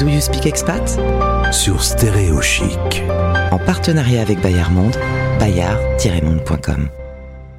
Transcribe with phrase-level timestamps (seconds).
[0.00, 0.98] Do You Speak Expat?
[1.52, 3.02] Sur Stéréo Chic.
[3.50, 4.96] En partenariat avec Bayard Monde,
[5.38, 6.88] bayard-monde.com.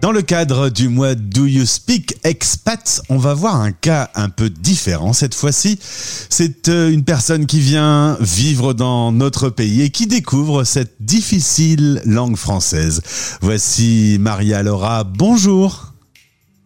[0.00, 4.30] Dans le cadre du mois Do You Speak Expat, on va voir un cas un
[4.30, 5.78] peu différent cette fois-ci.
[5.82, 12.00] C'est euh, une personne qui vient vivre dans notre pays et qui découvre cette difficile
[12.06, 13.02] langue française.
[13.42, 15.89] Voici Maria Laura, bonjour.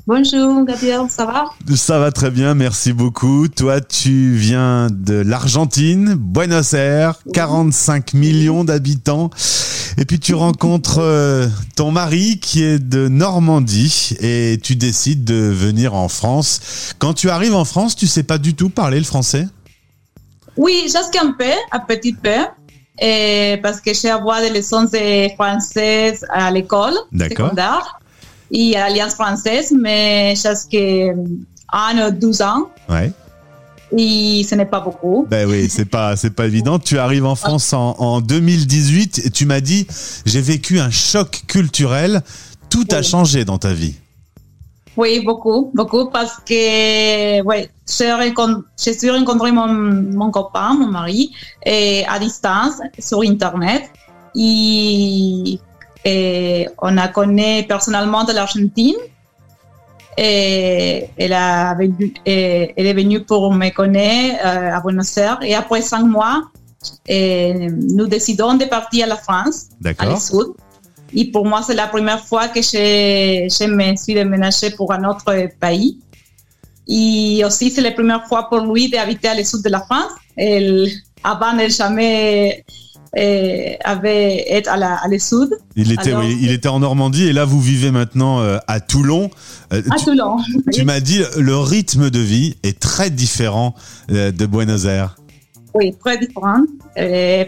[0.06, 1.46] Bonjour Gabriel, ça va?
[1.74, 3.48] Ça va très bien, merci beaucoup.
[3.48, 9.30] Toi, tu viens de l'Argentine, Buenos Aires, 45 millions d'habitants.
[9.96, 15.36] Et puis tu rencontres euh, ton mari qui est de Normandie et tu décides de
[15.36, 16.94] venir en France.
[16.98, 19.48] Quand tu arrives en France, tu sais pas du tout parler le français?
[20.58, 22.44] Oui, juste un peu, un petit peu.
[23.00, 28.00] Et parce que j'ai avoir des leçons de français à l'école secondaire
[28.54, 31.12] et à l'Alliance française, mais jusqu'à
[31.72, 32.70] un ou deux ans.
[32.88, 33.10] Ouais.
[33.96, 35.26] Et ce n'est pas beaucoup.
[35.28, 36.78] Ben oui, c'est pas, c'est pas évident.
[36.78, 39.86] Tu arrives en France en, en 2018 et tu m'as dit,
[40.24, 42.22] j'ai vécu un choc culturel.
[42.70, 43.94] Tout a changé dans ta vie.
[44.96, 51.32] Oui, beaucoup, beaucoup, parce que ouais, j'ai rencontré, rencontré mon, mon copain, mon mari,
[51.66, 53.90] et à distance sur Internet.
[54.36, 55.58] Et
[56.04, 58.96] et on a connu personnellement de l'Argentine.
[60.16, 65.38] Et elle, a elle est venue pour me connaître euh, à Buenos Aires.
[65.42, 66.44] Et après cinq mois,
[67.08, 70.54] et nous décidons de partir à la France, à le sud.
[71.16, 75.04] Et pour moi, c'est la première fois que je, je me suis déménagée pour un
[75.04, 75.98] autre pays.
[76.86, 80.12] Et aussi, c'est la première fois pour lui d'habiter à le sud de la France.
[80.36, 80.88] Elle,
[81.22, 82.64] avant, elle jamais
[83.16, 85.50] et avait été à, la, à sud.
[85.76, 89.30] Il était, il était en Normandie et là vous vivez maintenant euh, à Toulon.
[89.72, 90.36] Euh, à Toulon.
[90.72, 93.74] Tu m'as dit le rythme de vie est très différent
[94.10, 95.16] euh, de Buenos Aires.
[95.74, 96.62] Oui, très différent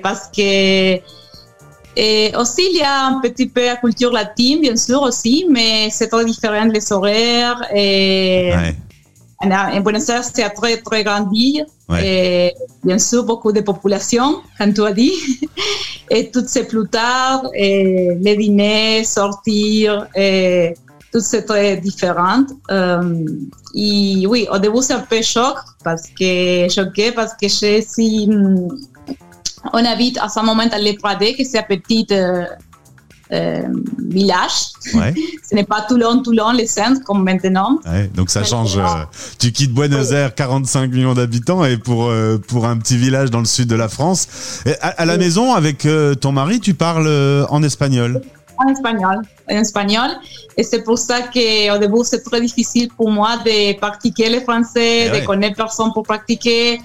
[0.03, 0.99] parce que
[1.99, 5.89] et aussi il y a un petit peu la culture latine bien sûr aussi, mais
[5.91, 8.53] c'est très différent les horaires et
[9.41, 11.67] en Buenos Aires, c'est très, très grande ville.
[12.03, 12.53] Et
[12.83, 15.13] bien sûr, beaucoup de population, comme tu as dit.
[16.11, 17.49] et tout c'est plus tard.
[17.55, 20.75] Les dîners, sortir, et
[21.13, 22.45] tout c'est très différent.
[22.71, 23.25] Euh,
[23.75, 28.29] et oui, au début, c'est un peu choc parce que, choqué parce que je si
[29.73, 32.45] on habite à ce moment à l'Estrade, que c'est une petite euh,
[33.33, 33.63] euh,
[33.99, 34.71] village.
[34.83, 37.81] Ce n'est pas Toulon, Toulon, les centres comme maintenant.
[38.15, 38.79] donc ça change.
[38.79, 38.85] Euh,
[39.39, 43.41] tu quittes Buenos Aires, 45 millions d'habitants, et pour, euh, pour un petit village dans
[43.41, 44.63] le sud de la France.
[44.81, 45.87] à, la maison, avec
[46.21, 48.23] ton mari, tu parles en espagnol
[48.59, 50.11] En espagnol, en espagnol.
[50.57, 55.11] Et c'est pour ça qu'au début, c'est très difficile pour moi de pratiquer le français,
[55.13, 56.81] eh de connaître personne pour pratiquer.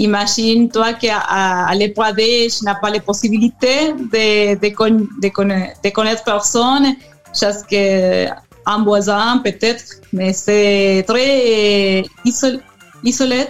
[0.00, 5.90] Imagine-toi qu'à à, l'épreuve, je n'ai pas les possibilités de, de, con, de, connaître, de
[5.90, 6.94] connaître personne,
[7.38, 8.26] parce que
[8.64, 9.84] un voisin peut-être,
[10.14, 12.60] mais c'est très isolé,
[13.04, 13.46] isolé,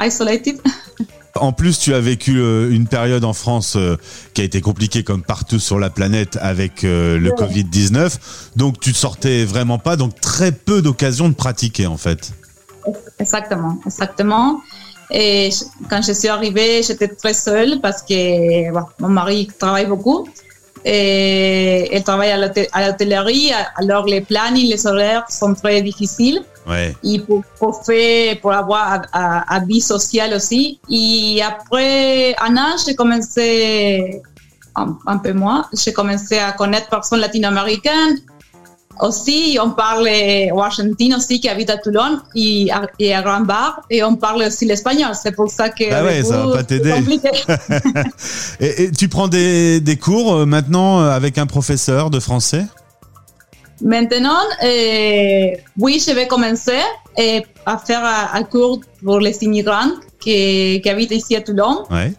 [0.00, 0.60] isolated.
[1.36, 3.96] En plus, tu as vécu euh, une période en France euh,
[4.34, 8.18] qui a été compliquée comme partout sur la planète avec euh, le Covid-19.
[8.56, 9.96] Donc, tu ne sortais vraiment pas.
[9.96, 12.32] Donc, très peu d'occasions de pratiquer, en fait.
[13.18, 14.60] Exactement, exactement.
[15.10, 15.50] Et
[15.90, 18.70] quand je suis arrivée, j'étais très seule parce que
[19.00, 20.28] mon mari travaille beaucoup.
[20.84, 26.42] Et il travaille à l'hôtellerie, alors les plannings, les horaires sont très difficiles.
[26.66, 26.94] Ouais.
[27.04, 30.80] Et pour, pour, faire, pour avoir un, vie sociale aussi.
[30.90, 34.22] Et après un an, j'ai commencé,
[34.74, 38.18] un, un, peu moins, j'ai commencé à connaître personnes latino-américaines
[39.02, 40.08] aussi, on parle
[40.52, 44.16] aux Argentines aussi qui habitent à Toulon et à, et à Grand Bar et on
[44.16, 45.12] parle aussi l'espagnol.
[45.14, 46.94] C'est pour ça que ah ouais, ça va pas t'aider.
[48.60, 52.64] et, et, tu prends des, des cours euh, maintenant euh, avec un professeur de français?
[53.82, 56.80] Maintenant, euh, oui, je vais commencer
[57.66, 59.90] à faire un, cours pour les immigrants
[60.20, 61.84] qui, qui habitent ici à Toulon.
[61.90, 62.12] Ouais.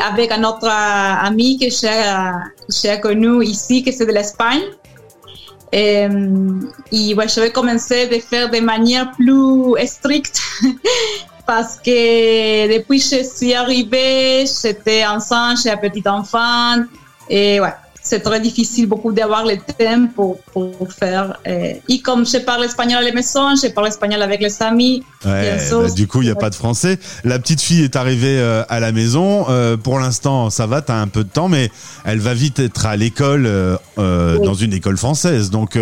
[0.00, 4.62] Avec un autre ami que j'ai connu ici, qui c'est de l'Espagne.
[5.72, 10.40] Et, ouais, je vais commencer à faire de manière plus stricte
[11.46, 16.84] parce que depuis que je suis arrivée, j'étais enceinte, j'ai un petit enfant
[17.28, 17.72] et ouais,
[18.02, 21.38] c'est très difficile beaucoup d'avoir le temps pour, pour faire.
[21.46, 25.04] Euh, et comme je parle espagnol à la maison, je parle espagnol avec les amis.
[25.24, 26.98] Ouais, bah, du coup, il n'y a pas de français.
[27.22, 29.46] La petite fille est arrivée euh, à la maison.
[29.48, 31.70] Euh, pour l'instant, ça va, tu as un peu de temps, mais
[32.04, 33.48] elle va vite être à l'école,
[33.96, 35.50] dans une école française.
[35.50, 35.78] Donc,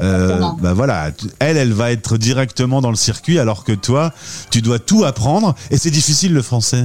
[0.00, 1.10] bah voilà,
[1.40, 4.12] elle, elle va être directement dans le circuit, alors que toi,
[4.50, 5.54] tu dois tout apprendre.
[5.70, 6.84] Et c'est difficile le français.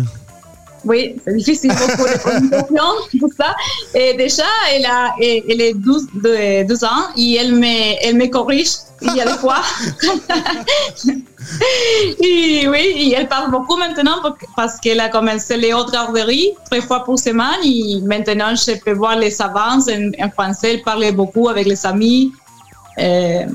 [0.85, 2.83] Oui, c'est difficile beaucoup de prononciation,
[3.19, 3.55] tout ça.
[3.93, 4.43] Et déjà,
[4.73, 6.07] elle a, elle est 12,
[6.67, 8.69] 12 ans et elle me, elle me corrige
[9.01, 9.61] il y a des fois.
[12.21, 14.17] et oui, et elle parle beaucoup maintenant
[14.55, 18.91] parce qu'elle a commencé les autres garderies trois fois pour semaine et maintenant je peux
[18.91, 20.75] voir les avances en, en français.
[20.75, 22.33] Elle parle beaucoup avec les amis.
[22.99, 23.45] Euh,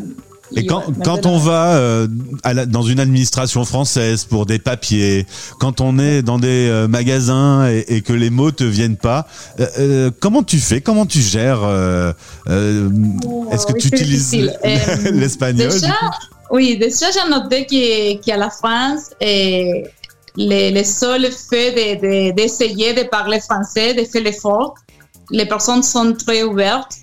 [0.56, 2.06] et quand, quand on va euh,
[2.42, 5.26] à dans une administration française pour des papiers,
[5.60, 9.26] quand on est dans des euh, magasins et, et, que les mots te viennent pas,
[9.60, 10.80] euh, euh comment tu fais?
[10.80, 12.12] Comment tu gères euh,
[13.50, 14.32] Est-ce que tu utilises
[15.12, 15.70] l'espagnol?
[16.50, 19.84] Oui, déjà j'ai noté qu'à la France, et
[20.36, 21.74] les, les seuls faits
[22.36, 24.74] d'essayer de, de, de parler français, de faire l'effort,
[25.30, 26.98] les personnes sont très ouvertes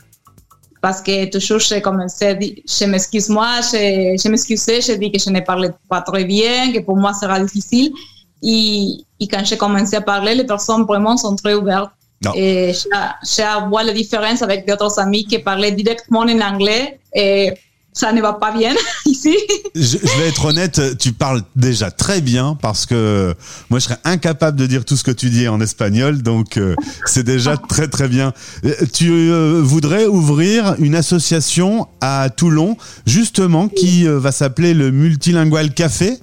[0.82, 5.30] parce que toujours je commençais, je m'excuse moi, je, je m'excusais, je dis que je
[5.30, 7.94] ne parlais pas très bien, que pour moi sera difficile.
[8.42, 11.92] Et, et quand j'ai commencé à parler, les personnes vraiment sont très ouvertes.
[12.24, 12.32] Non.
[12.36, 17.54] Et je, vois la différence avec d'autres amis qui parlaient directement en anglais et
[17.94, 18.74] ça ne va pas bien
[19.06, 19.36] ici.
[19.76, 23.36] Je, vais être honnête, tu parles déjà très bien parce que
[23.70, 26.76] moi je serais incapable de dire tout ce que tu dis en espagnol, donc euh,
[27.06, 28.34] c'est déjà très très bien.
[28.66, 35.74] Euh, tu euh, voudrais ouvrir une association à Toulon, justement, qui va s'appeler le Multilingual
[35.74, 36.18] Café?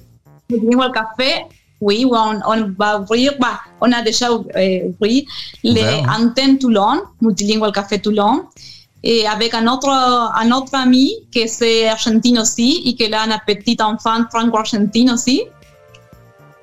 [0.49, 1.45] Multilingual Café,
[1.81, 4.83] oui, on, on va ouvrir, bah, on a déjà ouvert
[5.63, 5.83] les
[6.19, 8.43] antennes Toulon, Multilingual Café Toulon
[9.03, 13.77] et avec un autre, un autre ami qui est argentin aussi et a un petit
[13.81, 15.43] enfant franco-argentin aussi.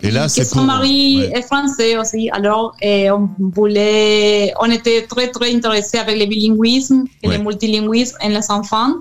[0.03, 1.39] Et là, c'est son mari ouais.
[1.39, 2.29] est français aussi.
[2.31, 5.51] Alors, et on voulait, on était très très
[5.99, 7.39] avec le bilinguisme et ouais.
[7.39, 8.93] le multilinguisme en les enfants.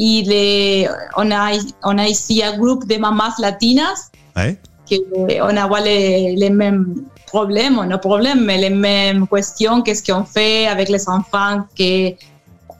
[0.00, 1.50] Et les, on a
[1.82, 4.56] on a ici un groupe de mamans latinas ouais.
[4.86, 5.02] qui
[5.42, 9.82] on a les, les mêmes problèmes, no problèmes, mais les mêmes questions.
[9.82, 12.16] Qu'est-ce qu'on fait avec les enfants qui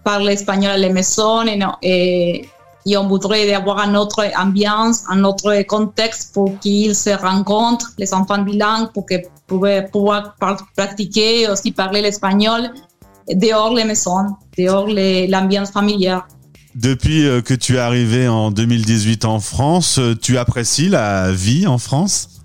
[0.05, 2.49] parlent espagnol à la maison et, no, et,
[2.97, 8.39] on voudrait avoir une autre ambiance, un autre contexte pour qu'ils se rencontrent, les enfants
[8.39, 10.35] bilingues, pour qu'ils puissent pouvoir
[10.75, 12.71] pratiquer aussi parler l'espagnol
[13.35, 16.23] dehors les maisons, dehors l'ambiance familiale.
[16.75, 22.38] Depuis que tu es arrivé en 2018 en France, tu apprécies la vie en France?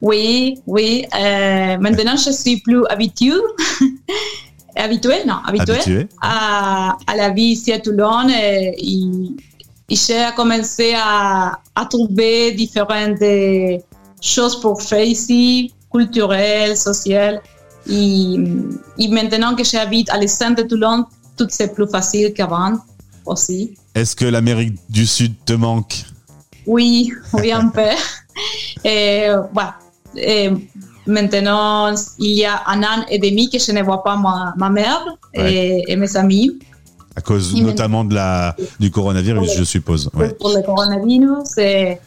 [0.00, 1.06] Oui, oui.
[1.14, 3.32] Euh, maintenant, je suis plus habituée,
[4.76, 6.08] habituée, non, habituée Habitué.
[6.20, 8.28] à, à, la vie ici à Toulon.
[8.28, 9.04] Et, et,
[9.90, 13.22] et j'ai commencé à, à, trouver différentes
[14.20, 17.40] choses pour faire ici, culturelles, sociales.
[17.88, 18.34] Et,
[18.98, 21.04] et maintenant que j'habite à l'centre de Toulon,
[21.36, 22.74] tout c'est plus facile qu'avant
[23.24, 23.74] aussi.
[23.94, 26.04] Est-ce que l'Amérique du Sud te manque?
[26.66, 27.80] Oui, oui, un peu.
[28.84, 29.74] Et, voilà.
[30.16, 30.50] Et
[31.06, 34.70] maintenant, il y a un an et demi que je ne vois pas ma, ma
[34.70, 35.04] mère
[35.36, 35.52] ouais.
[35.54, 36.58] et, et, mes amis.
[37.16, 40.10] À cause et notamment de la, du coronavirus, je suppose.
[40.14, 40.32] Ouais.
[40.34, 41.58] Pour le coronavirus.
[41.58, 41.98] Et,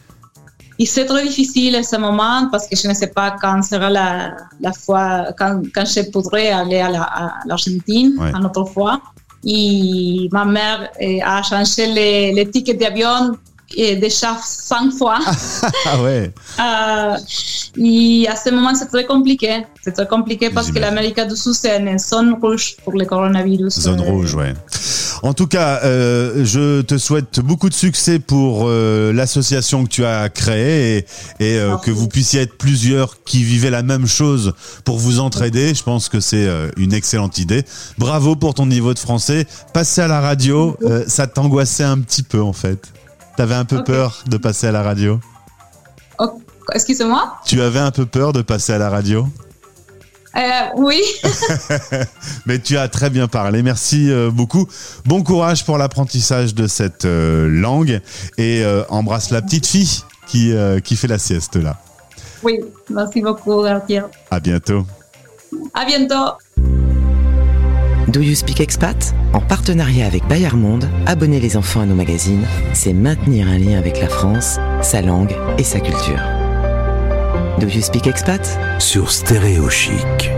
[0.84, 4.36] c'est très difficile à ce moment parce que je ne sais pas quand sera la,
[4.60, 6.90] la fois, quand, quand je pourrai aller à
[7.46, 8.30] l'Argentine, la, ouais.
[8.32, 9.00] une autre fois.
[9.44, 10.90] Et ma mère
[11.24, 13.36] a changé les, les tickets d'avion
[13.76, 15.18] et déjà cinq fois.
[15.86, 16.32] ah ouais.
[16.60, 17.16] Euh,
[17.78, 19.64] et à ce moment, c'est très compliqué.
[19.82, 23.80] C'est très compliqué parce que l'Amérique du Sud, c'est une zone rouge pour le coronavirus.
[23.80, 24.52] Zone rouge, ouais.
[25.22, 30.04] En tout cas, euh, je te souhaite beaucoup de succès pour euh, l'association que tu
[30.04, 30.98] as créée
[31.38, 34.52] et, et euh, que vous puissiez être plusieurs qui vivaient la même chose
[34.84, 35.74] pour vous entraider.
[35.74, 37.64] Je pense que c'est une excellente idée.
[37.98, 39.46] Bravo pour ton niveau de français.
[39.72, 40.76] Passer à la radio,
[41.06, 42.92] ça t'angoissait un petit peu en fait.
[43.36, 43.92] T'avais un peu okay.
[43.92, 45.20] peur de passer à la radio
[46.18, 46.40] oh,
[46.72, 49.26] Excusez-moi Tu avais un peu peur de passer à la radio
[50.36, 50.40] euh,
[50.76, 51.02] Oui.
[52.46, 53.62] Mais tu as très bien parlé.
[53.62, 54.68] Merci euh, beaucoup.
[55.04, 58.00] Bon courage pour l'apprentissage de cette euh, langue
[58.38, 61.76] et euh, embrasse la petite fille qui, qui fait la sieste là.
[62.42, 64.06] Oui, merci beaucoup, Gabriel.
[64.30, 64.86] À bientôt.
[65.74, 66.32] À bientôt.
[68.12, 69.14] Do You Speak Expat?
[69.32, 73.78] En partenariat avec Bayard Monde, abonner les enfants à nos magazines, c'est maintenir un lien
[73.78, 76.20] avec la France, sa langue et sa culture.
[77.58, 78.58] Do You Speak Expat?
[78.78, 80.30] Sur Stéréo Chic.